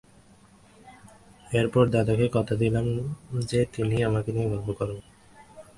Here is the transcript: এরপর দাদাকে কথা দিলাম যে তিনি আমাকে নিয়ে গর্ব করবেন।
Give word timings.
এরপর 1.51 1.83
দাদাকে 1.89 2.27
কথা 2.33 2.53
দিলাম 2.55 2.85
যে 3.45 3.59
তিনি 3.73 3.95
আমাকে 4.03 4.29
নিয়ে 4.31 4.49
গর্ব 4.51 4.67
করবেন। 4.73 5.01